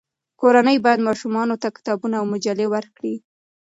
کورنۍ 0.41 0.77
باید 0.85 1.05
ماشومانو 1.07 1.55
ته 1.61 1.67
کتابونه 1.77 2.15
او 2.21 2.25
مجلې 2.33 2.65
ورکړي. 2.73 3.15